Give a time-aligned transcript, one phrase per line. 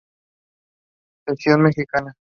[1.27, 2.11] Cesión Mexicana.